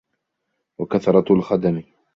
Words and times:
وَكَثْرَةُ 0.77 1.33
الْخَدَمِ 1.33 1.83